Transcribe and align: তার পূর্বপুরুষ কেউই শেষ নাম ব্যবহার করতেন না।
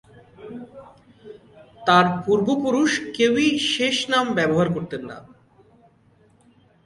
তার 1.81 2.05
পূর্বপুরুষ 2.23 2.91
কেউই 3.15 3.49
শেষ 3.73 3.97
নাম 4.09 4.25
ব্যবহার 4.37 4.67
করতেন 4.75 5.01
না। 5.09 5.17